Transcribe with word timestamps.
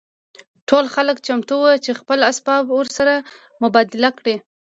ټول 0.69 0.85
خلک 0.95 1.17
چمتو 1.25 1.55
وو 1.61 1.73
چې 1.85 1.91
خپل 1.99 2.19
اسباب 2.31 2.63
ورسره 2.69 3.13
مبادله 3.63 4.09
کړي 4.19 4.35